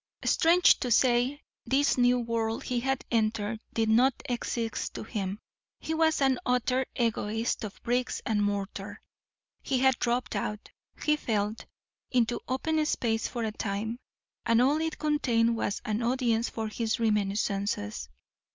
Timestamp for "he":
2.63-2.79, 5.79-5.93, 9.61-9.77, 11.05-11.15